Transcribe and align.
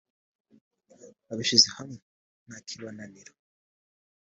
abishyize 1.31 1.67
hamwe 1.77 1.97
ntakibananira 2.45 3.31